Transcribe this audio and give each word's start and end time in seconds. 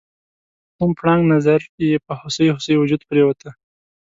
کوم 0.77 0.91
پړانګ 0.99 1.21
نظر 1.33 1.61
یې 1.89 1.93
په 2.05 2.13
هوسۍ 2.19 2.47
هوسۍ 2.53 2.75
وجود 2.77 3.01
پریوته؟ 3.09 3.49